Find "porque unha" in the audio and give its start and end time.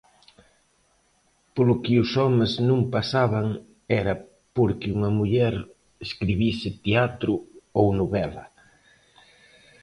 4.55-5.11